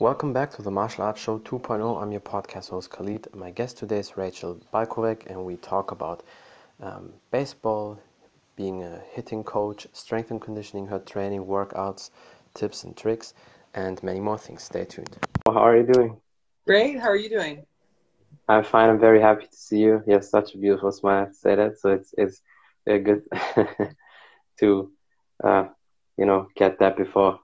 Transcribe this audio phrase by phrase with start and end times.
[0.00, 2.02] Welcome back to the Martial Arts Show 2.0.
[2.02, 3.28] I'm your podcast host Khalid.
[3.34, 6.22] My guest today is Rachel Balkovec, and we talk about
[6.80, 8.00] um, baseball,
[8.56, 12.12] being a hitting coach, strength and conditioning, her training, workouts,
[12.54, 13.34] tips and tricks,
[13.74, 14.62] and many more things.
[14.62, 15.18] Stay tuned.
[15.46, 16.16] How are you doing?
[16.66, 16.98] Great.
[16.98, 17.66] How are you doing?
[18.48, 18.88] I'm fine.
[18.88, 20.02] I'm very happy to see you.
[20.06, 21.26] You have such a beautiful smile.
[21.26, 21.78] to Say that.
[21.78, 22.40] So it's it's
[22.86, 23.22] very good
[24.60, 24.90] to
[25.44, 25.64] uh,
[26.16, 27.38] you know get that before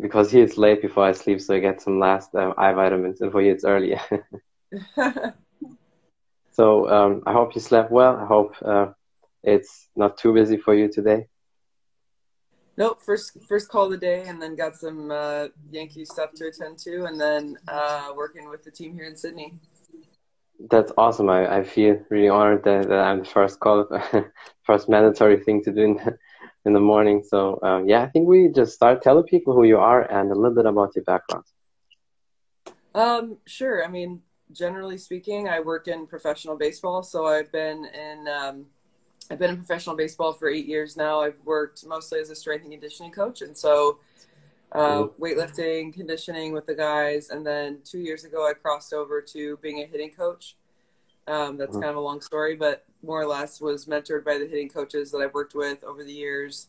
[0.00, 3.20] because here it's late before I sleep, so I get some last uh, eye vitamins,
[3.20, 3.98] and for you it's early.
[6.52, 8.16] so um, I hope you slept well.
[8.16, 8.86] I hope uh,
[9.42, 11.26] it's not too busy for you today.
[12.76, 13.00] Nope.
[13.02, 16.78] First, first call of the day, and then got some uh, Yankee stuff to attend
[16.78, 19.54] to, and then uh, working with the team here in Sydney.
[20.70, 21.28] That's awesome.
[21.28, 23.86] I, I feel really honored that, that I'm the first call,
[24.62, 26.00] first mandatory thing to do in
[26.64, 27.22] in the morning.
[27.26, 30.34] So um, yeah, I think we just start telling people who you are and a
[30.34, 31.44] little bit about your background.
[32.94, 33.84] Um, sure.
[33.84, 37.02] I mean, generally speaking, I work in professional baseball.
[37.02, 38.66] So I've been in um,
[39.30, 41.20] I've been in professional baseball for eight years now.
[41.20, 43.98] I've worked mostly as a strength and conditioning coach, and so
[44.72, 45.22] uh, mm-hmm.
[45.22, 49.80] weightlifting, conditioning with the guys, and then two years ago I crossed over to being
[49.80, 50.56] a hitting coach.
[51.26, 51.80] Um, that's mm-hmm.
[51.80, 55.10] kind of a long story, but more or less was mentored by the hitting coaches
[55.12, 56.68] that I've worked with over the years.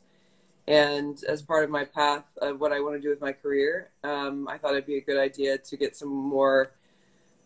[0.67, 3.91] And as part of my path of what I want to do with my career,
[4.03, 6.71] um, I thought it'd be a good idea to get some more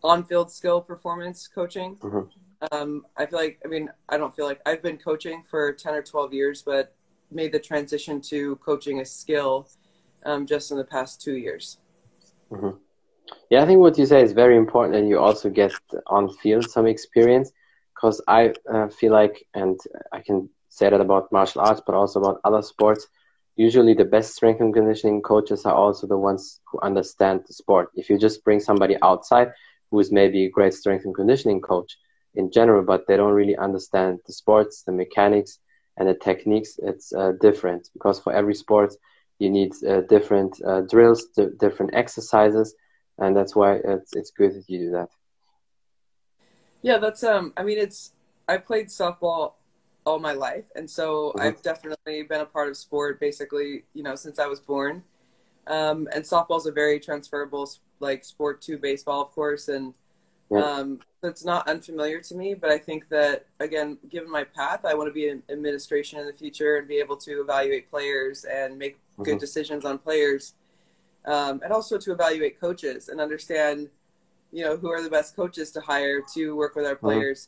[0.04, 1.98] on-field skill performance coaching.
[1.98, 2.30] Mm-hmm.
[2.72, 5.94] Um, I feel like, I mean, I don't feel like I've been coaching for 10
[5.94, 6.96] or 12 years, but
[7.32, 9.68] made the transition to coaching a skill
[10.26, 11.78] um, just in the past two years.
[12.52, 12.78] Mm-hmm.
[13.50, 15.74] Yeah, I think what you say is very important, and you also get
[16.08, 17.52] on field some experience
[17.96, 19.80] because I uh, feel like, and
[20.12, 23.08] I can say that about martial arts, but also about other sports.
[23.56, 27.90] Usually, the best strength and conditioning coaches are also the ones who understand the sport.
[27.96, 29.50] If you just bring somebody outside
[29.92, 31.98] who is maybe a great strength and conditioning coach
[32.36, 35.60] in general, but they don't really understand the sports, the mechanics,
[35.98, 38.94] and the techniques, it's uh, different because for every sport,
[39.40, 41.28] you need uh, different uh, drills,
[41.60, 42.74] different exercises,
[43.22, 45.10] and that's why it's it's good that you do that.
[46.82, 47.54] Yeah, that's um.
[47.58, 48.14] I mean, it's
[48.48, 49.54] I played softball
[50.06, 51.42] all my life, and so mm-hmm.
[51.42, 55.04] I've definitely been a part of sport basically, you know, since I was born.
[55.68, 57.70] Um, and softball's a very transferable
[58.00, 59.94] like sport to baseball, of course, and
[60.50, 60.60] yeah.
[60.60, 62.56] um, it's not unfamiliar to me.
[62.56, 66.26] But I think that again, given my path, I want to be in administration in
[66.26, 69.24] the future and be able to evaluate players and make mm-hmm.
[69.24, 70.54] good decisions on players,
[71.26, 73.90] um, and also to evaluate coaches and understand
[74.52, 77.08] you know, who are the best coaches to hire to work with our uh-huh.
[77.08, 77.48] players.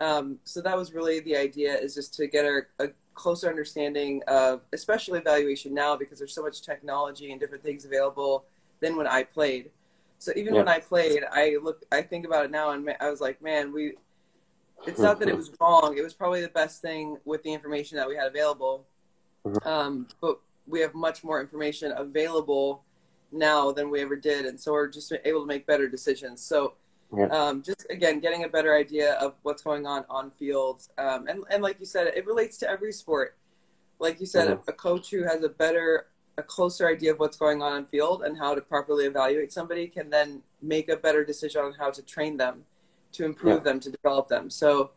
[0.00, 4.22] Um, so that was really the idea is just to get our, a closer understanding
[4.26, 8.44] of, especially evaluation now because there's so much technology and different things available
[8.80, 9.70] than when I played.
[10.18, 10.60] So even yeah.
[10.60, 13.72] when I played, I look, I think about it now, and I was like, man,
[13.72, 13.94] we.
[14.84, 15.96] It's not that it was wrong.
[15.96, 18.84] It was probably the best thing with the information that we had available.
[19.44, 19.70] Uh-huh.
[19.70, 22.82] Um, but we have much more information available
[23.32, 26.42] now than we ever did, and so we're just able to make better decisions.
[26.42, 26.74] So,
[27.16, 27.26] yeah.
[27.26, 31.44] um, just again, getting a better idea of what's going on on fields, um, and
[31.50, 33.36] and like you said, it relates to every sport.
[33.98, 34.68] Like you said, mm-hmm.
[34.68, 36.06] a, a coach who has a better,
[36.36, 39.86] a closer idea of what's going on on field and how to properly evaluate somebody
[39.86, 42.64] can then make a better decision on how to train them,
[43.12, 43.64] to improve yeah.
[43.64, 44.50] them, to develop them.
[44.50, 44.90] So.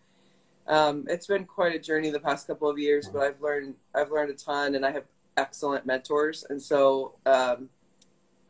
[0.68, 4.09] Um, it's been quite a journey the past couple of years, but I've learned I've
[4.09, 5.03] learned a ton, and I have
[5.38, 7.69] excellent mentors, and so um,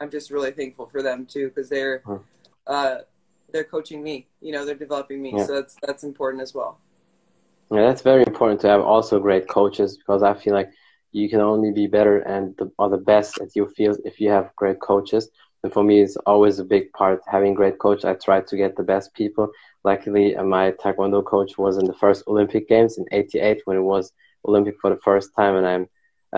[0.05, 2.03] I'm just really thankful for them too because they're
[2.67, 2.97] uh,
[3.51, 4.27] they're coaching me.
[4.39, 5.33] You know, they're developing me.
[5.35, 5.45] Yeah.
[5.45, 6.77] So that's that's important as well.
[7.71, 10.69] Yeah, that's very important to have also great coaches because I feel like
[11.11, 14.29] you can only be better and the, or the best at your field if you
[14.29, 15.29] have great coaches.
[15.63, 18.05] And for me, it's always a big part having great coach.
[18.05, 19.49] I try to get the best people.
[19.83, 23.87] Luckily, uh, my Taekwondo coach was in the first Olympic Games in '88 when it
[23.93, 24.11] was
[24.47, 25.89] Olympic for the first time, and I'm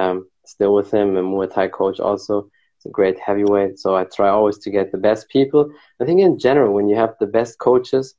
[0.02, 1.18] um, still with him.
[1.18, 2.50] And Muay Thai coach also
[2.92, 3.80] great heavyweight.
[3.80, 5.72] So I try always to get the best people.
[6.02, 8.16] I think in general, when you have the best coaches,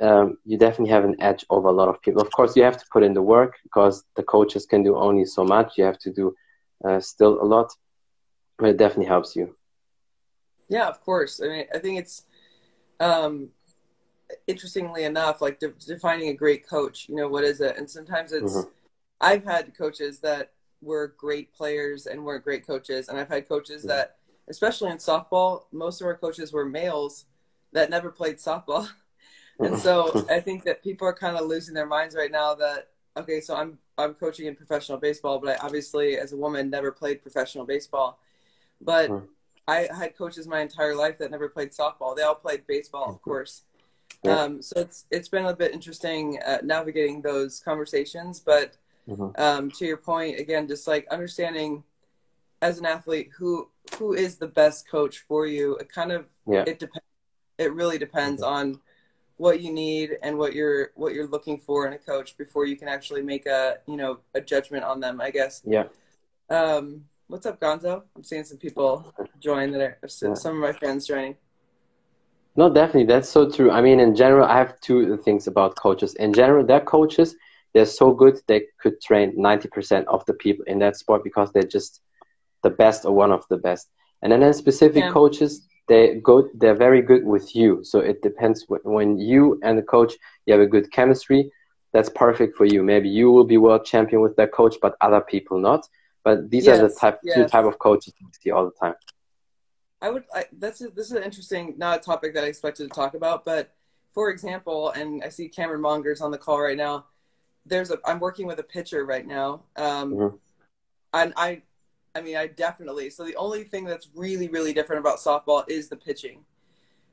[0.00, 2.22] um, you definitely have an edge over a lot of people.
[2.22, 5.24] Of course, you have to put in the work because the coaches can do only
[5.24, 5.74] so much.
[5.76, 6.34] You have to do
[6.84, 7.72] uh, still a lot,
[8.58, 9.54] but it definitely helps you.
[10.68, 11.40] Yeah, of course.
[11.42, 12.24] I mean, I think it's
[12.98, 13.50] um,
[14.46, 17.08] interestingly enough, like de- defining a great coach.
[17.08, 17.76] You know, what is it?
[17.76, 18.56] And sometimes it's.
[18.56, 18.68] Mm-hmm.
[19.24, 20.50] I've had coaches that
[20.82, 23.08] were great players and weren't great coaches.
[23.08, 24.16] And I've had coaches that,
[24.48, 27.26] especially in softball, most of our coaches were males
[27.72, 28.88] that never played softball.
[29.60, 32.88] and so I think that people are kind of losing their minds right now that,
[33.16, 36.90] okay, so I'm, I'm coaching in professional baseball, but I obviously, as a woman, never
[36.90, 38.18] played professional baseball.
[38.80, 39.10] But
[39.68, 42.16] I had coaches my entire life that never played softball.
[42.16, 43.62] They all played baseball, of course.
[44.24, 48.40] Um, so it's it's been a bit interesting uh, navigating those conversations.
[48.40, 48.76] But
[49.08, 49.40] mm-hmm.
[49.40, 51.84] um, to your point, again, just like understanding
[52.60, 53.68] as an athlete who
[53.98, 55.76] who is the best coach for you.
[55.76, 56.64] It kind of yeah.
[56.66, 57.06] it depends.
[57.58, 58.54] It really depends mm-hmm.
[58.54, 58.80] on
[59.36, 62.76] what you need and what you're what you're looking for in a coach before you
[62.76, 65.20] can actually make a you know a judgment on them.
[65.20, 65.62] I guess.
[65.64, 65.84] Yeah.
[66.48, 68.02] Um, what's up, Gonzo?
[68.14, 71.36] I'm seeing some people join that are some of my friends joining.
[72.54, 73.70] No, definitely, that's so true.
[73.70, 76.14] I mean, in general, I have two things about coaches.
[76.16, 77.34] In general, their coaches,
[77.74, 81.62] they're so good they could train 90% of the people in that sport because they're
[81.62, 82.00] just
[82.62, 83.88] the best or one of the best.
[84.22, 85.10] And then specific yeah.
[85.10, 87.82] coaches, they go, they're very good with you.
[87.82, 90.14] So it depends when you and the coach
[90.46, 91.50] you have a good chemistry.
[91.92, 92.82] That's perfect for you.
[92.82, 95.86] Maybe you will be world champion with that coach, but other people not.
[96.24, 97.36] But these yes, are the type yes.
[97.36, 98.94] two type of coaches you see all the time.
[100.00, 100.24] I would.
[100.34, 103.14] I, that's a, this is an interesting, not a topic that I expected to talk
[103.14, 103.74] about, but
[104.12, 107.06] for example, and I see Cameron Mongers on the call right now.
[107.64, 107.98] There's a.
[108.04, 110.36] I'm working with a pitcher right now, um, mm-hmm.
[111.14, 111.62] and I,
[112.14, 113.10] I mean, I definitely.
[113.10, 116.44] So the only thing that's really, really different about softball is the pitching,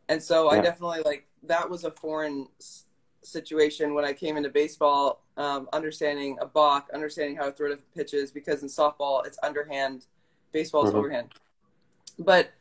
[0.08, 0.60] and so yeah.
[0.60, 2.48] I definitely like that was a foreign
[3.22, 7.94] situation when I came into baseball, um, understanding a balk, understanding how to throw different
[7.94, 10.06] pitches, because in softball it's underhand,
[10.52, 11.00] baseball is mm-hmm.
[11.00, 11.34] overhand.
[12.18, 12.52] But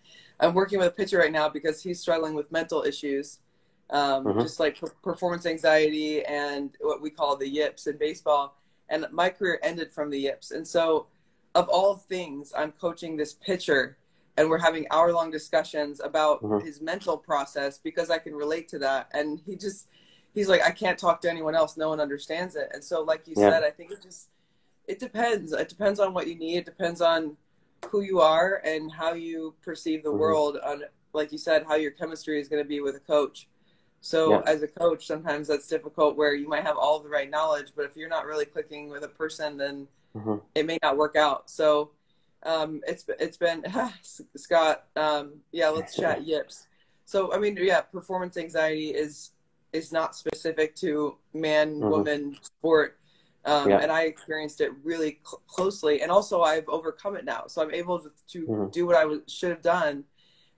[0.40, 3.38] I'm working with a pitcher right now because he's struggling with mental issues,
[3.90, 4.40] um, mm-hmm.
[4.40, 8.56] just like performance anxiety and what we call the yips in baseball.
[8.88, 10.50] And my career ended from the yips.
[10.50, 11.06] And so,
[11.54, 13.96] of all things, I'm coaching this pitcher
[14.36, 16.64] and we're having hour long discussions about mm-hmm.
[16.64, 19.08] his mental process because I can relate to that.
[19.12, 19.88] And he just,
[20.32, 21.76] he's like, I can't talk to anyone else.
[21.76, 22.70] No one understands it.
[22.72, 23.50] And so, like you yeah.
[23.50, 24.28] said, I think it just
[24.88, 25.52] it depends.
[25.52, 26.58] It depends on what you need.
[26.58, 27.36] It depends on
[27.90, 30.18] who you are and how you perceive the mm-hmm.
[30.18, 30.56] world.
[30.64, 30.82] On
[31.12, 33.48] like you said, how your chemistry is going to be with a coach.
[34.00, 34.42] So yeah.
[34.46, 37.84] as a coach, sometimes that's difficult where you might have all the right knowledge, but
[37.84, 40.36] if you're not really clicking with a person, then mm-hmm.
[40.54, 41.50] it may not work out.
[41.50, 41.90] So
[42.44, 43.64] um, it's it's been
[44.36, 44.84] Scott.
[44.96, 46.68] Um, yeah, let's chat yips.
[47.04, 49.32] So I mean, yeah, performance anxiety is
[49.72, 51.88] is not specific to man mm-hmm.
[51.88, 52.98] woman sport
[53.44, 53.78] um, yeah.
[53.78, 57.72] and i experienced it really cl- closely and also i've overcome it now so i'm
[57.72, 58.70] able to, to mm-hmm.
[58.70, 60.04] do what I w- should have done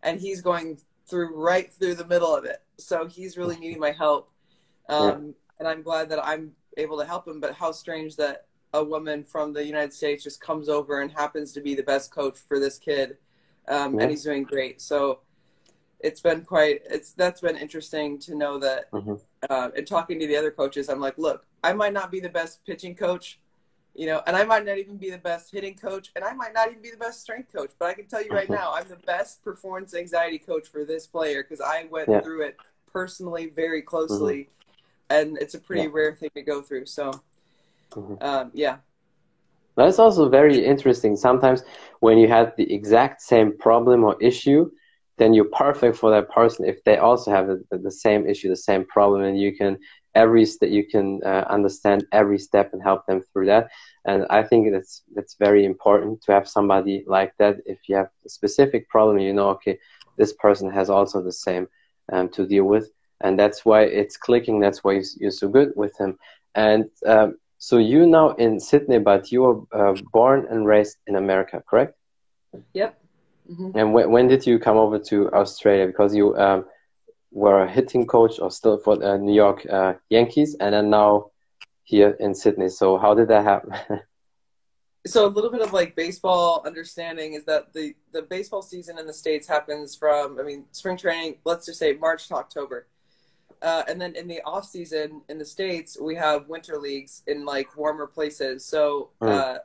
[0.03, 0.79] and he's going
[1.09, 4.31] through right through the middle of it so he's really needing my help
[4.89, 5.33] um, yeah.
[5.59, 9.25] and i'm glad that i'm able to help him but how strange that a woman
[9.25, 12.59] from the united states just comes over and happens to be the best coach for
[12.59, 13.17] this kid
[13.69, 14.03] um, yeah.
[14.03, 15.21] and he's doing great so
[16.01, 19.15] it's been quite it's that's been interesting to know that mm-hmm.
[19.49, 22.29] uh, and talking to the other coaches i'm like look i might not be the
[22.29, 23.39] best pitching coach
[24.01, 26.55] you know and i might not even be the best hitting coach and i might
[26.55, 28.55] not even be the best strength coach but i can tell you right mm-hmm.
[28.55, 32.21] now i'm the best performance anxiety coach for this player because i went yeah.
[32.23, 32.57] through it
[32.91, 34.49] personally very closely
[35.11, 35.29] mm-hmm.
[35.29, 35.89] and it's a pretty yeah.
[35.93, 37.13] rare thing to go through so
[37.91, 38.15] mm-hmm.
[38.23, 38.79] um, yeah
[39.77, 41.63] that's also very interesting sometimes
[42.01, 44.71] when you have the exact same problem or issue
[45.21, 48.57] then you're perfect for that person if they also have the, the same issue, the
[48.57, 49.77] same problem, and you can
[50.15, 53.71] every step you can uh, understand every step and help them through that.
[54.05, 57.59] And I think that's that's very important to have somebody like that.
[57.67, 59.79] If you have a specific problem, you know, okay,
[60.17, 61.69] this person has also the same
[62.13, 62.91] um, to deal with,
[63.21, 64.61] and that's why it's clicking.
[64.61, 66.19] That's why you're so good with him.
[66.55, 71.17] And um, so you now in Sydney, but you were uh, born and raised in
[71.17, 71.95] America, correct?
[72.73, 72.99] Yep.
[73.51, 73.79] Mm-hmm.
[73.79, 75.87] And when, when did you come over to Australia?
[75.87, 76.65] Because you um,
[77.31, 81.31] were a hitting coach or still for the New York uh, Yankees, and then now
[81.85, 82.69] here in Sydney.
[82.69, 83.75] So how did that happen?
[85.07, 89.07] so a little bit of like baseball understanding is that the the baseball season in
[89.07, 91.37] the states happens from I mean spring training.
[91.45, 92.87] Let's just say March to October.
[93.63, 97.45] Uh, and then in the off season in the states, we have winter leagues in
[97.45, 98.65] like warmer places.
[98.65, 99.29] So mm.
[99.29, 99.59] uh,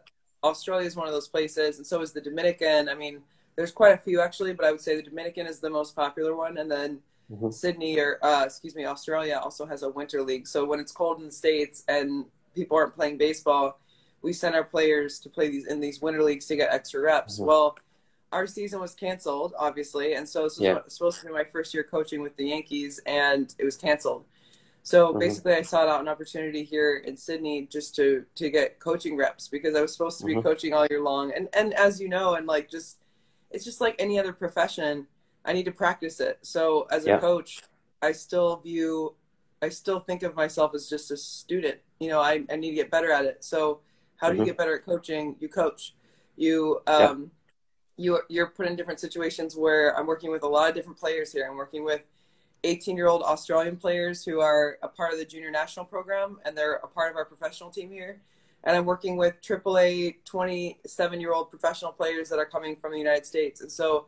[0.44, 2.90] Australia is one of those places, and so is the Dominican.
[2.90, 3.22] I mean,
[3.56, 6.36] there's quite a few actually, but I would say the Dominican is the most popular
[6.36, 7.00] one, and then
[7.32, 7.52] mm-hmm.
[7.52, 10.48] Sydney or uh, excuse me, Australia also has a winter league.
[10.48, 13.80] So when it's cold in the states and people aren't playing baseball,
[14.22, 17.36] we send our players to play these in these winter leagues to get extra reps.
[17.36, 17.46] Mm-hmm.
[17.46, 17.78] Well,
[18.32, 20.80] our season was canceled, obviously, and so this was yeah.
[20.88, 24.26] supposed to be my first year coaching with the Yankees, and it was canceled.
[24.84, 25.20] So mm-hmm.
[25.20, 29.48] basically, I sought out an opportunity here in Sydney just to to get coaching reps
[29.48, 30.42] because I was supposed to be mm-hmm.
[30.42, 32.98] coaching all year long, and and as you know, and like just
[33.52, 35.08] it's just like any other profession.
[35.46, 36.40] I need to practice it.
[36.42, 37.20] So as a yeah.
[37.20, 37.62] coach,
[38.02, 39.14] I still view,
[39.62, 41.78] I still think of myself as just a student.
[42.00, 43.44] You know, I, I need to get better at it.
[43.44, 43.80] So
[44.18, 44.42] how do mm-hmm.
[44.42, 45.36] you get better at coaching?
[45.40, 45.94] You coach.
[46.36, 47.32] You um,
[47.98, 51.32] you you're put in different situations where I'm working with a lot of different players
[51.32, 51.48] here.
[51.50, 52.02] I'm working with
[52.64, 56.58] 18 year old Australian players who are a part of the junior national program and
[56.58, 58.20] they're a part of our professional team here.
[58.64, 62.98] And I'm working with AAA 27 year old professional players that are coming from the
[62.98, 63.62] United States.
[63.62, 64.08] And so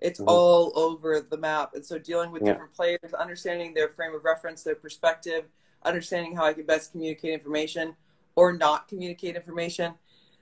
[0.00, 0.28] it's mm-hmm.
[0.28, 1.72] all over the map.
[1.74, 2.52] And so dealing with yeah.
[2.52, 5.44] different players, understanding their frame of reference, their perspective,
[5.82, 7.94] understanding how I can best communicate information
[8.36, 9.94] or not communicate information.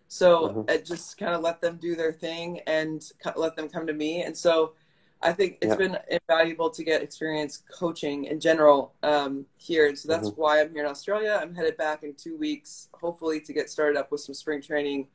[0.08, 0.70] So mm-hmm.
[0.70, 3.02] it just kind of let them do their thing and
[3.36, 4.22] let them come to me.
[4.22, 4.74] And so
[5.22, 5.76] I think it's yeah.
[5.76, 9.86] been invaluable to get experience coaching in general um, here.
[9.86, 10.40] And so that's mm-hmm.
[10.40, 11.38] why I'm here in Australia.
[11.40, 15.06] I'm headed back in two weeks, hopefully to get started up with some spring training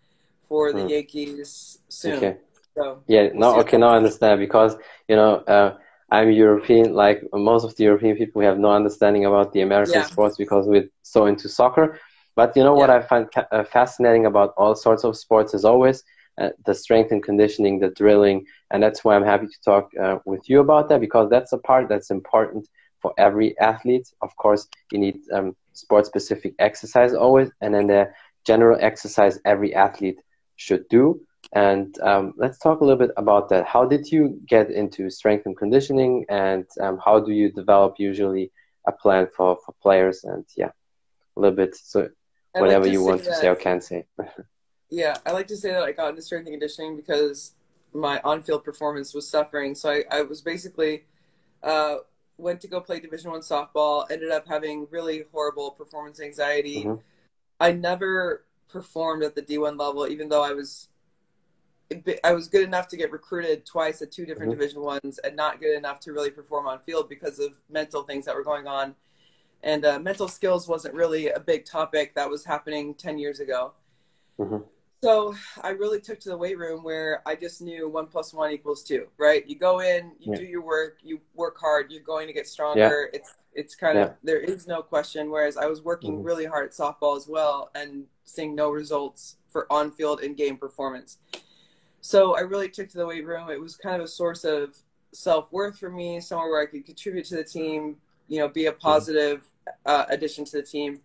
[0.48, 0.90] for the mm.
[0.92, 2.18] Yankees soon.
[2.18, 2.38] Okay.
[2.78, 4.76] So yeah, no, okay, now I understand because
[5.08, 5.78] you know uh,
[6.12, 6.94] I'm European.
[6.94, 10.06] Like most of the European people, we have no understanding about the American yeah.
[10.06, 12.00] sports because we're so into soccer.
[12.36, 12.80] But you know yeah.
[12.82, 16.04] what I find uh, fascinating about all sorts of sports is always
[16.40, 20.20] uh, the strength and conditioning, the drilling, and that's why I'm happy to talk uh,
[20.26, 22.68] with you about that because that's a part that's important
[23.02, 24.08] for every athlete.
[24.22, 28.12] Of course, you need um, sport-specific exercise always, and then the
[28.46, 30.20] general exercise every athlete
[30.58, 31.22] should do.
[31.54, 33.66] And um, let's talk a little bit about that.
[33.66, 38.52] How did you get into strength and conditioning, and um, how do you develop usually
[38.86, 40.24] a plan for, for players?
[40.24, 40.72] And yeah,
[41.36, 41.76] a little bit.
[41.76, 42.10] So
[42.54, 44.06] whatever like you want to say or can say.
[44.90, 47.54] yeah, I like to say that I got into strength and conditioning because
[47.94, 49.74] my on-field performance was suffering.
[49.76, 51.06] So I, I was basically
[51.64, 51.98] uh,
[52.38, 54.10] went to go play Division One softball.
[54.12, 56.84] Ended up having really horrible performance anxiety.
[56.84, 57.02] Mm-hmm.
[57.60, 60.90] I never performed at the D1 level, even though I was
[62.24, 64.60] I was good enough to get recruited twice at two different mm-hmm.
[64.60, 68.26] Division ones, and not good enough to really perform on field because of mental things
[68.26, 68.96] that were going on.
[69.64, 73.74] And uh, mental skills wasn't really a big topic that was happening ten years ago.
[74.38, 74.64] Mm-hmm.
[75.04, 78.52] So I really took to the weight room where I just knew one plus one
[78.52, 79.08] equals two.
[79.18, 79.48] Right?
[79.48, 80.40] You go in, you yeah.
[80.40, 83.10] do your work, you work hard, you're going to get stronger.
[83.12, 83.20] Yeah.
[83.20, 84.04] It's it's kind yeah.
[84.06, 85.32] of there is no question.
[85.32, 86.24] Whereas I was working mm-hmm.
[86.24, 90.58] really hard at softball as well and seeing no results for on field and game
[90.58, 91.18] performance.
[92.02, 93.50] So I really took to the weight room.
[93.50, 94.76] It was kind of a source of
[95.12, 98.68] self worth for me, somewhere where I could contribute to the team, you know, be
[98.68, 99.44] a positive
[99.86, 101.02] uh, addition to the team.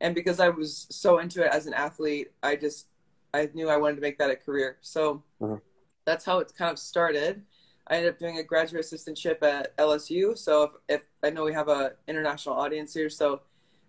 [0.00, 2.86] And because I was so into it as an athlete, I just
[3.34, 4.78] I knew I wanted to make that a career.
[4.80, 5.56] So uh-huh.
[6.04, 7.42] that's how it kind of started.
[7.86, 10.38] I ended up doing a graduate assistantship at LSU.
[10.38, 13.42] So if, if I know we have a international audience here, so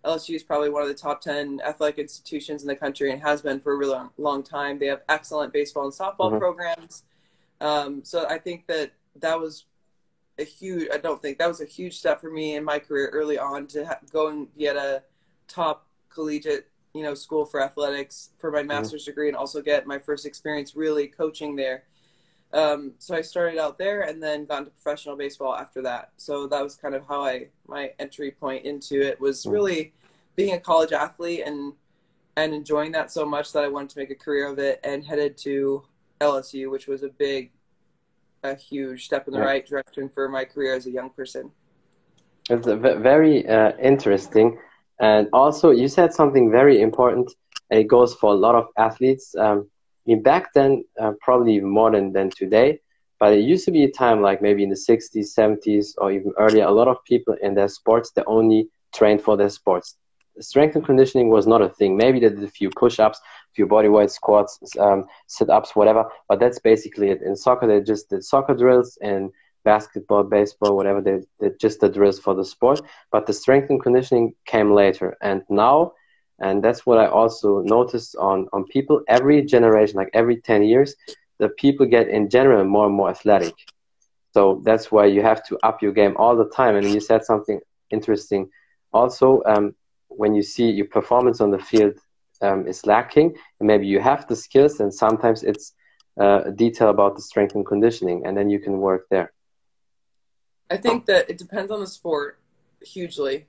[0.05, 3.41] LSU is probably one of the top 10 athletic institutions in the country and has
[3.41, 4.79] been for a really long, long time.
[4.79, 6.39] They have excellent baseball and softball mm-hmm.
[6.39, 7.03] programs.
[7.59, 9.65] Um, so I think that that was
[10.39, 13.09] a huge, I don't think that was a huge step for me in my career
[13.13, 15.03] early on to ha- go and be at a
[15.47, 18.69] top collegiate, you know, school for athletics for my mm-hmm.
[18.69, 21.83] master's degree and also get my first experience really coaching there.
[22.53, 26.11] Um, so I started out there and then got into professional baseball after that.
[26.17, 29.51] So that was kind of how I my entry point into it was hmm.
[29.51, 29.93] really
[30.35, 31.73] being a college athlete and
[32.37, 35.05] and enjoying that so much that I wanted to make a career of it and
[35.05, 35.83] headed to
[36.21, 37.51] LSU, which was a big,
[38.43, 39.45] a huge step in the yeah.
[39.45, 41.51] right direction for my career as a young person.
[42.49, 44.57] It's very uh, interesting.
[44.99, 47.33] And also, you said something very important.
[47.69, 49.35] It goes for a lot of athletes.
[49.35, 49.69] Um,
[50.07, 52.79] mean, back then, uh, probably even more than, than today,
[53.19, 56.33] but it used to be a time like maybe in the 60s, 70s, or even
[56.37, 59.97] earlier, a lot of people in their sports, they only trained for their sports.
[60.39, 61.97] Strength and conditioning was not a thing.
[61.97, 65.75] Maybe they did a few push ups, a few body weight squats, um, sit ups,
[65.75, 67.21] whatever, but that's basically it.
[67.21, 69.31] In soccer, they just did soccer drills, and
[69.63, 72.81] basketball, baseball, whatever, they did just the drills for the sport.
[73.11, 75.17] But the strength and conditioning came later.
[75.21, 75.93] And now,
[76.41, 80.95] and that's what I also noticed on, on people every generation, like every 10 years,
[81.37, 83.53] the people get in general more and more athletic.
[84.33, 86.75] So that's why you have to up your game all the time.
[86.75, 87.59] And you said something
[87.91, 88.49] interesting.
[88.91, 89.75] Also, um,
[90.07, 91.93] when you see your performance on the field
[92.41, 95.73] um, is lacking, and maybe you have the skills, and sometimes it's
[96.19, 99.31] uh, a detail about the strength and conditioning, and then you can work there.
[100.69, 102.39] I think that it depends on the sport
[102.81, 103.45] hugely.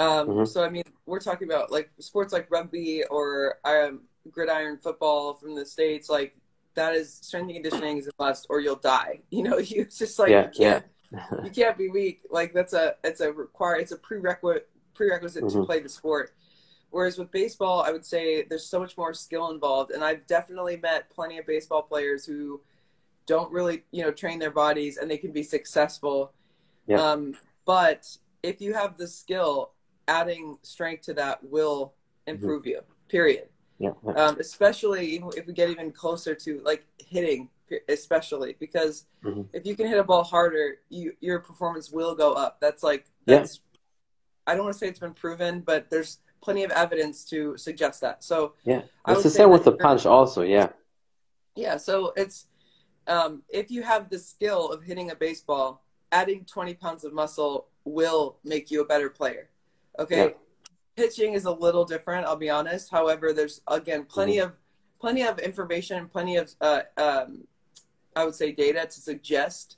[0.00, 0.44] Um, mm-hmm.
[0.46, 5.54] So I mean, we're talking about like sports like rugby or um, gridiron football from
[5.54, 6.08] the states.
[6.08, 6.34] Like
[6.74, 9.20] that is strength and conditioning is a must, or you'll die.
[9.30, 11.20] You know, you it's just like yeah, you can't yeah.
[11.44, 12.22] you can't be weak.
[12.30, 15.60] Like that's a it's a require it's a prerequisite prerequisite mm-hmm.
[15.60, 16.32] to play the sport.
[16.88, 20.76] Whereas with baseball, I would say there's so much more skill involved, and I've definitely
[20.78, 22.62] met plenty of baseball players who
[23.26, 26.32] don't really you know train their bodies and they can be successful.
[26.86, 27.02] Yeah.
[27.02, 29.72] Um, but if you have the skill
[30.10, 31.94] adding strength to that will
[32.26, 32.70] improve mm-hmm.
[32.70, 32.80] you.
[33.08, 33.48] Period.
[33.78, 33.92] Yeah.
[34.16, 37.48] Um, especially if we get even closer to like hitting.
[37.88, 39.46] especially because Mhm.
[39.52, 42.58] if you can hit a ball harder, you your performance will go up.
[42.60, 43.60] That's like that's.
[44.44, 48.00] I don't want to say it's been proven, but there's plenty of evidence to suggest
[48.00, 48.24] that.
[48.24, 50.42] So Yeah, it's the same with the punch also.
[50.42, 50.70] Yeah,
[51.54, 52.48] Yeah, so it's
[53.06, 57.68] um, if you have the skill of hitting a baseball, adding 20 pounds of muscle
[57.84, 59.49] will make you a better player.
[60.00, 60.34] Okay, Yeah.
[60.96, 62.26] pitching is a little different.
[62.26, 62.90] I'll be honest.
[62.90, 64.52] However, there's again plenty of
[64.98, 67.46] plenty of information, plenty of uh, um,
[68.16, 69.76] I would say data to suggest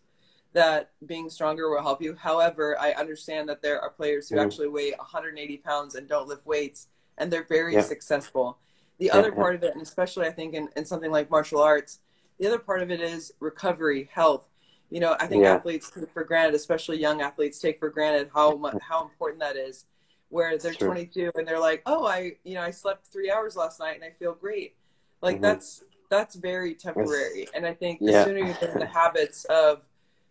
[0.53, 2.15] that being stronger will help you.
[2.15, 4.45] However, I understand that there are players who Mhm.
[4.45, 6.89] actually weigh 180 pounds and don't lift weights,
[7.19, 7.81] and they're very Yeah.
[7.83, 8.59] successful.
[8.99, 9.35] The Yeah, other yeah.
[9.35, 12.01] part of it, and especially I think in, in something like martial arts,
[12.39, 14.45] the other part of it is recovery, health.
[14.91, 18.57] You know, I think athletes take for granted, especially young athletes, take for granted how
[18.57, 19.87] much, how important that is.
[20.33, 20.89] Where they're True.
[20.89, 24.05] 22 and they're like, "Oh, I, you know, I slept three hours last night and
[24.05, 24.75] I feel great."
[25.21, 25.43] Like Mhm.
[25.43, 27.49] that's that's very temporary.
[27.55, 28.25] And I think the Yeah.
[28.25, 29.83] sooner you get the habits of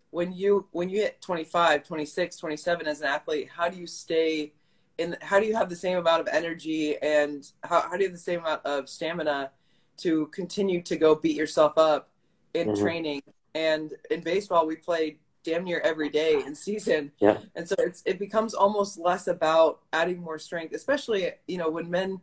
[0.10, 4.54] when you when you hit 25, 26, 27 as an athlete, how do you stay
[4.98, 8.10] in how do you have the same amount of energy and how, how do you
[8.10, 9.52] have the same amount of stamina
[9.98, 12.10] to continue to go beat yourself up
[12.56, 12.82] in Mhm.
[12.82, 13.22] training
[13.54, 17.40] and in baseball we play damn near every day in season Yeah.
[17.56, 21.90] and so it's it becomes almost less about adding more strength especially you know when
[21.90, 22.20] men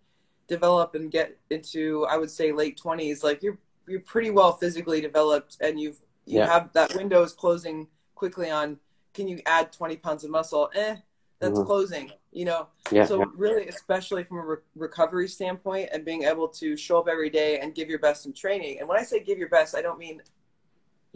[0.46, 5.00] develop and get into i would say late 20s like you're you're pretty well physically
[5.00, 6.46] developed and you've you Yeah.
[6.46, 8.78] have that window is closing quickly on
[9.14, 10.96] can you add 20 pounds of muscle eh
[11.40, 11.66] that's Mhm.
[11.66, 13.25] closing you know yeah, so yeah.
[13.37, 17.58] really especially from a re- recovery standpoint and being able to show up every day
[17.58, 19.98] and give your best in training and when i say give your best i don't
[19.98, 20.20] mean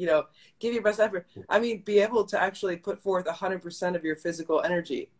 [0.03, 0.27] you know
[0.59, 1.25] give your best effort.
[1.49, 5.11] I mean be able to actually put forth 100% of your physical energy.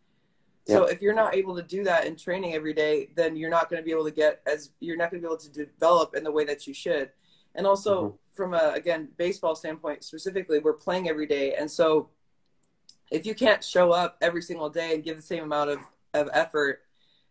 [0.65, 3.69] So if you're not able to do that in training every day then you're not
[3.69, 6.15] going to be able to get as you're not going to be able to develop
[6.17, 7.07] in the way that you should.
[7.55, 8.13] And also Mhm.
[8.37, 11.47] from a again baseball standpoint specifically we're playing every day.
[11.59, 12.09] And so
[13.17, 15.79] if you can't show up every single day and give the same amount of,
[16.13, 16.75] of effort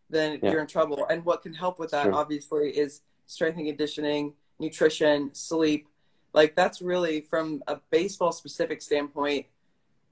[0.09, 0.51] then Yeah.
[0.53, 1.01] you're in trouble.
[1.11, 4.25] And what can help with that obviously is strength and conditioning
[4.59, 5.89] nutrition sleep
[6.33, 9.47] like that's really from a baseball specific standpoint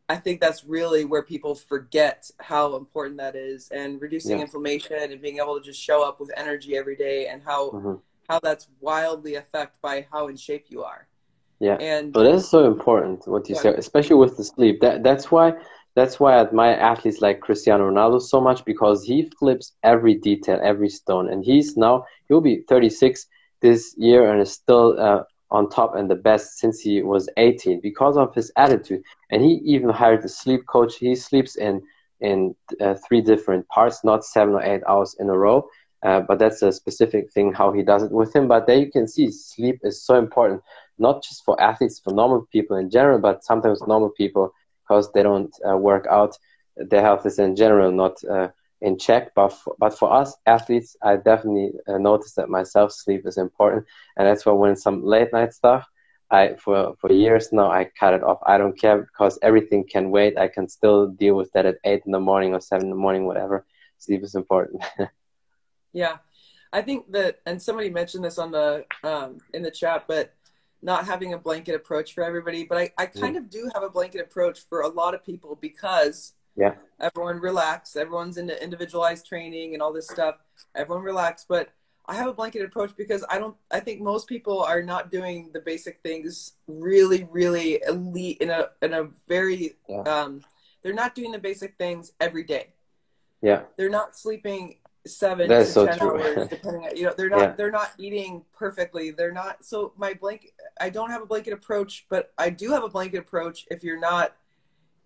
[0.09, 4.43] i think that's really where people forget how important that is and reducing Yeah.
[4.43, 8.01] inflammation and being able to just show up with energy every day and how Mhm.
[8.29, 11.09] how that's wildly affected by how in shape you are
[11.59, 11.77] Yeah.
[11.81, 13.63] and But that's so important what you Yeah.
[13.63, 14.81] say, especially with the sleep.
[14.81, 15.55] That that's why
[15.97, 20.59] that's why I admire athletes like Cristiano Ronaldo so much because he flips every detail,
[20.63, 23.27] every stone, and he's now he'll be 36
[23.61, 27.81] this year and is still uh, on top and the best since he was 18
[27.81, 29.03] because of his attitude.
[29.31, 30.97] And he even hired a sleep coach.
[30.97, 31.83] He sleeps in
[32.21, 35.67] in uh, three different parts, not seven or eight hours in a row.
[36.03, 38.49] Uh, but that's a specific thing how he does it with him.
[38.49, 40.63] But there you can see sleep is so important
[40.99, 45.23] not just for athletes, for normal people in general, but sometimes normal people because they
[45.23, 46.37] don't uh, work out,
[46.77, 48.49] their health is in general not uh,
[48.81, 49.35] in check.
[49.35, 53.87] But for, but for us athletes, I definitely uh, noticed that myself sleep is important,
[54.17, 55.87] and that's why when some late night stuff,
[56.31, 58.39] I for for years now I cut it off.
[58.47, 60.39] I don't care because everything can wait.
[60.39, 62.97] I can still deal with that at eight in the morning or seven in the
[62.97, 63.67] morning, whatever.
[63.99, 64.83] Sleep is important.
[65.93, 66.19] Yeah,
[66.73, 70.35] I think that, and somebody mentioned this on the um, in the chat, but
[70.83, 72.65] not having a blanket approach for everybody.
[72.65, 75.59] But I, I kind of do have a blanket approach for a lot of people
[75.61, 76.75] because Yeah.
[77.01, 80.37] everyone relax, everyone's into individualized training and all this stuff.
[80.75, 81.71] Everyone relax, but
[82.07, 83.57] I have a blanket approach because I don't.
[83.71, 88.71] I think most people are not doing the basic things really, really elite in a
[88.83, 89.77] in a very.
[89.89, 90.01] Yeah.
[90.03, 90.43] Um,
[90.83, 92.69] they're not doing the basic things every day
[93.43, 96.21] yeah, they're not sleeping seven to so ten true.
[96.23, 97.53] hours depending on you know they're not Yeah.
[97.57, 102.05] they're not eating perfectly they're not so my blanket i don't have a blanket approach
[102.11, 104.37] but i do have a blanket approach if you're not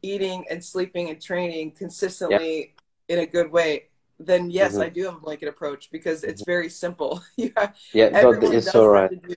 [0.05, 2.75] eating and sleeping and training consistently
[3.09, 3.71] in a good way
[4.19, 4.83] then yes Mhm.
[4.87, 7.49] i do have a blanket approach because it's very simple yeah.
[7.93, 7.99] So
[8.31, 9.11] everyone does so right.
[9.11, 9.35] to do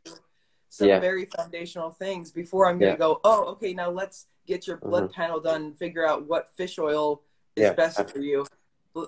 [0.69, 0.99] some Yeah.
[0.99, 2.95] very foundational things before i'm going Yeah.
[2.95, 5.13] to go oh okay now let's get your blood Mhm.
[5.13, 7.23] panel done and figure out what fish oil
[7.55, 7.73] is Yeah.
[7.73, 8.45] best for you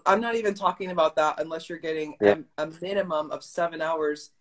[0.06, 2.38] i'm not even talking about that unless you're getting Yeah.
[2.58, 4.32] a, a minimum of seven hours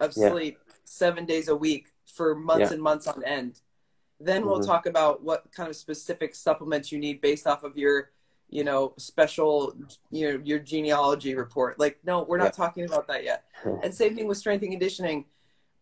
[0.00, 0.30] of Yeah.
[0.30, 1.84] sleep seven days a week
[2.16, 2.74] for months Yeah.
[2.74, 3.52] and months on end
[4.26, 4.66] then we'll Mhm.
[4.66, 8.10] talk about what kind of specific supplements you need based off of your
[8.48, 9.74] you know special
[10.10, 11.78] you know your genealogy report.
[11.78, 13.44] Like no we're not talking about that yet.
[13.82, 15.24] And same thing with strength and conditioning.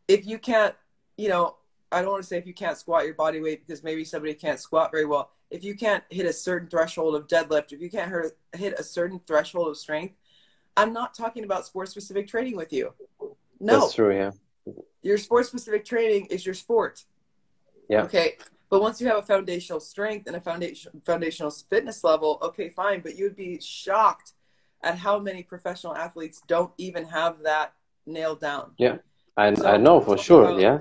[0.08, 0.74] If you can't
[1.16, 1.56] you know
[1.92, 4.34] i don't want to say if you can't squat your body weight because maybe somebody
[4.34, 5.32] can't squat very well.
[5.50, 8.84] If you can't hit a certain threshold of deadlift if you can't hit- hit a
[8.84, 10.14] certain threshold of strength
[10.76, 12.94] i'm not talking about sport specific training with you.
[13.58, 13.80] No.
[13.80, 14.14] That's true.
[14.14, 14.30] Yeah.
[15.02, 17.04] your sport specific training is your sport
[17.90, 18.04] Yeah.
[18.04, 18.36] Okay.
[18.70, 23.00] But once you have a foundational strength and a foundation foundational fitness level, okay, fine.
[23.00, 24.32] But you'd be shocked
[24.82, 27.74] at how many professional athletes don't even have that
[28.06, 28.72] nailed down.
[28.78, 28.98] Yeah.
[29.36, 30.50] I, so I know for sure.
[30.50, 30.78] About, yeah.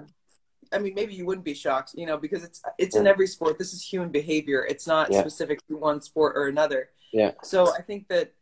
[0.72, 3.02] I mean, maybe you wouldn't be shocked, you know, because it's it's yeah.
[3.02, 3.58] in every sport.
[3.58, 4.65] This is human behavior.
[4.69, 5.22] It's not yeah.
[5.22, 6.89] specific to one sport or another.
[7.12, 7.32] Yeah.
[7.41, 8.34] So I think that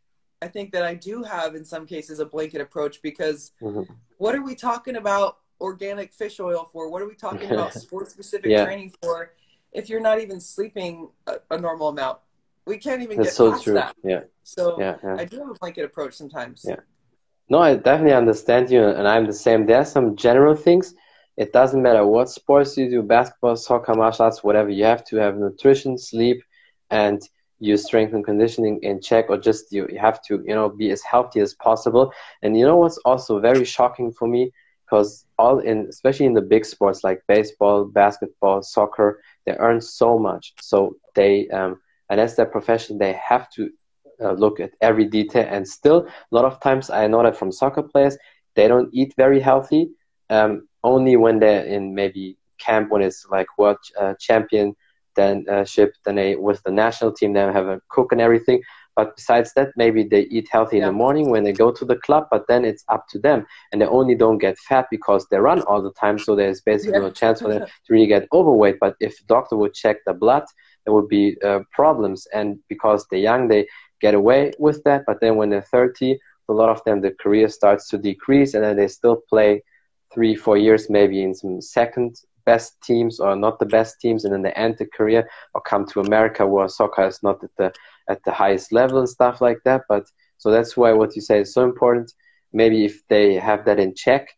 [0.42, 3.90] I think that I do have in some cases a blanket approach because mm-hmm.
[4.18, 6.90] what are we talking about organic fish oil for?
[6.90, 8.64] What are we talking about sport specific yeah.
[8.64, 9.32] training for
[9.72, 12.18] if you're not even sleeping a, a normal amount?
[12.66, 13.74] We can't even That's get so past true.
[13.74, 13.96] that.
[14.04, 14.20] Yeah.
[14.42, 15.16] So yeah, yeah.
[15.18, 16.64] I do have a blanket approach sometimes.
[16.68, 16.76] Yeah.
[17.50, 19.64] No, I definitely understand you, and I'm the same.
[19.64, 20.94] There are some general things.
[21.38, 24.68] It doesn't matter what sports you do, basketball, soccer, martial arts, whatever.
[24.68, 26.42] You have to have nutrition, sleep,
[26.90, 27.22] and
[27.60, 30.90] your strength and conditioning in check, or just you, you have to, you know, be
[30.90, 32.12] as healthy as possible.
[32.42, 34.52] And you know what's also very shocking for me,
[34.84, 40.18] because all in, especially in the big sports like baseball, basketball, soccer, they earn so
[40.18, 40.54] much.
[40.60, 43.70] So they, um, and as their profession, they have to
[44.20, 45.46] uh, look at every detail.
[45.48, 48.16] And still, a lot of times I know that from soccer players,
[48.56, 49.90] they don't eat very healthy.
[50.30, 54.74] Um, only when they're in maybe camp when it's like world uh, champion
[55.16, 58.60] then uh, ship then they with the national team they have a cook and everything
[58.98, 60.82] but besides that maybe they eat healthy yeah.
[60.82, 63.46] in the morning when they go to the club but then it's up to them
[63.70, 66.98] and they only don't get fat because they run all the time so there's basically
[66.98, 67.06] yeah.
[67.06, 70.12] no chance for them to really get overweight but if the doctor would check the
[70.24, 70.44] blood
[70.84, 73.66] there would be uh, problems and because they're young they
[74.00, 75.04] get away with that.
[75.06, 78.64] But then when they're 30, a lot of them, the career starts to decrease and
[78.64, 79.62] then they still play
[80.12, 84.32] three, four years maybe in some second best teams or not the best teams and
[84.32, 87.70] then they end the career or come to America where soccer is not at the
[88.08, 89.82] at the highest level and stuff like that.
[89.88, 90.06] But
[90.38, 92.12] so that's why what you say is so important.
[92.52, 94.28] Maybe if they have that in check,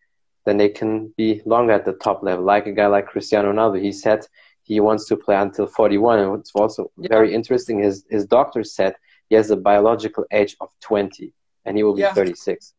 [0.46, 2.44] then they can be longer at the top level.
[2.44, 4.26] Like a guy like Cristiano Ronaldo, he said
[4.62, 6.18] he wants to play until 41.
[6.18, 7.09] And it's also yeah.
[7.09, 7.78] very interesting.
[7.83, 8.94] His his doctor said
[9.30, 11.33] he has a biological age of 20
[11.64, 12.12] and he will be yeah.
[12.12, 12.74] 36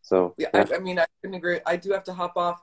[0.00, 0.64] so yeah, yeah.
[0.72, 2.60] I, I, mean i couldn't agree i do have to hop off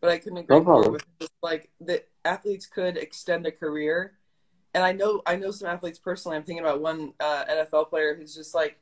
[0.00, 1.28] but i couldn't agree no more with this.
[1.42, 4.18] like the athletes could extend a career
[4.74, 8.14] and i know i know some athletes personally i'm thinking about one uh, nfl player
[8.14, 8.78] who's just like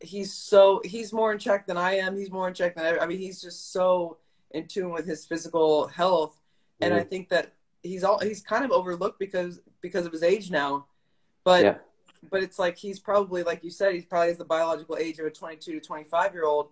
[0.00, 2.98] he's so he's more in check than i am he's more in check than I,
[2.98, 4.18] I mean he's just so
[4.50, 6.38] in tune with his physical health
[6.80, 7.00] and mm-hmm.
[7.00, 10.86] i think that he's all he's kind of overlooked because because of his age now
[11.44, 11.74] but yeah
[12.30, 15.26] but it's like he's probably like you said, he's probably has the biological age of
[15.26, 16.70] a 22 to 25 year old.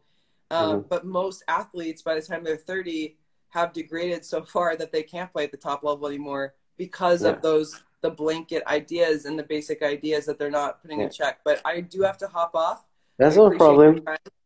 [0.50, 0.88] Um, mm-hmm.
[0.88, 3.16] But most athletes, by the time they're 30,
[3.50, 7.31] have degraded so far that they can't play at the top level anymore because yeah.
[7.31, 11.07] of those the blanket ideas and the basic ideas that they're not putting yeah.
[11.07, 11.35] in check.
[11.43, 12.85] But I do have to hop off.
[13.19, 13.93] That's no problem.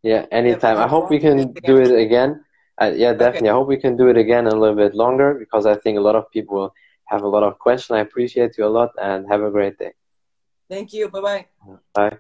[0.03, 0.77] Yeah, anytime.
[0.79, 2.31] I hope we can do it again.
[2.81, 3.49] Uh, yeah, definitely.
[3.49, 3.55] Okay.
[3.55, 6.05] I hope we can do it again a little bit longer because I think a
[6.09, 6.75] lot of people will
[7.07, 7.97] have a lot of questions.
[7.97, 9.93] I appreciate you a lot and have a great day.
[10.71, 11.09] Thank you.
[11.09, 11.47] Bye-bye.
[11.95, 12.19] Bye.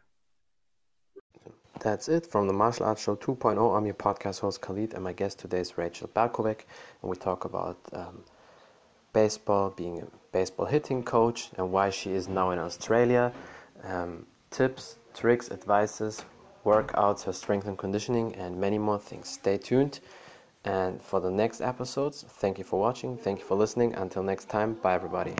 [1.80, 3.76] That's it from the Martial Arts Show 2.0.
[3.76, 6.60] I'm your podcast host Khalid, and my guest today is Rachel Balkovec,
[7.00, 8.24] and we talk about um,
[9.12, 13.32] baseball, being a baseball hitting coach, and why she is now in Australia.
[13.84, 16.24] Um, tips, tricks, advices,
[16.64, 19.28] workouts, her strength and conditioning, and many more things.
[19.28, 20.00] Stay tuned.
[20.64, 23.16] And for the next episodes, thank you for watching.
[23.16, 23.94] Thank you for listening.
[23.94, 25.34] Until next time, bye everybody.